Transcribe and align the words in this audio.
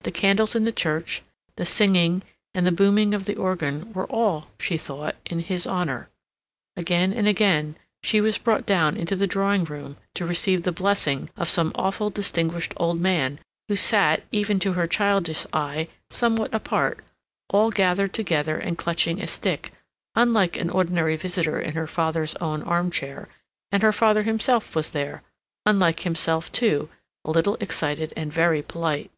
The 0.00 0.10
candles 0.10 0.54
in 0.54 0.64
the 0.64 0.72
church, 0.72 1.20
the 1.58 1.66
singing 1.66 2.22
and 2.54 2.66
the 2.66 2.72
booming 2.72 3.12
of 3.12 3.26
the 3.26 3.36
organ, 3.36 3.92
were 3.92 4.06
all, 4.06 4.48
she 4.58 4.78
thought, 4.78 5.16
in 5.26 5.40
his 5.40 5.66
honor. 5.66 6.08
Again 6.74 7.12
and 7.12 7.28
again 7.28 7.76
she 8.02 8.22
was 8.22 8.38
brought 8.38 8.64
down 8.64 8.96
into 8.96 9.14
the 9.14 9.26
drawing 9.26 9.64
room 9.64 9.98
to 10.14 10.24
receive 10.24 10.62
the 10.62 10.72
blessing 10.72 11.28
of 11.36 11.50
some 11.50 11.72
awful 11.74 12.08
distinguished 12.08 12.72
old 12.78 12.98
man, 12.98 13.40
who 13.68 13.76
sat, 13.76 14.22
even 14.32 14.58
to 14.60 14.72
her 14.72 14.86
childish 14.86 15.44
eye, 15.52 15.86
somewhat 16.08 16.54
apart, 16.54 17.04
all 17.50 17.70
gathered 17.70 18.14
together 18.14 18.56
and 18.56 18.78
clutching 18.78 19.20
a 19.20 19.26
stick, 19.26 19.70
unlike 20.14 20.56
an 20.56 20.70
ordinary 20.70 21.16
visitor 21.16 21.60
in 21.60 21.74
her 21.74 21.86
father's 21.86 22.34
own 22.36 22.62
arm 22.62 22.90
chair, 22.90 23.28
and 23.70 23.82
her 23.82 23.92
father 23.92 24.22
himself 24.22 24.74
was 24.74 24.92
there, 24.92 25.22
unlike 25.66 26.00
himself, 26.00 26.50
too, 26.50 26.88
a 27.26 27.30
little 27.30 27.56
excited 27.56 28.14
and 28.16 28.32
very 28.32 28.62
polite. 28.62 29.10